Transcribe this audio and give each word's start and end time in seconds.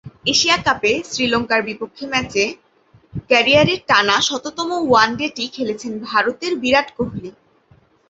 Asia 0.25 0.57
কাপে 0.65 0.91
শ্রীলঙ্কার 1.09 1.61
বিপক্ষে 1.69 2.05
ম্যাচে 2.13 2.43
ক্যারিয়ারের 3.29 3.79
টানা 3.89 4.17
শততম 4.27 4.69
ওয়ানডেটি 4.81 5.45
খেলেছেন 5.55 5.91
ভারতের 6.07 6.53
বিরাট 6.61 6.87
কোহলি। 6.97 7.31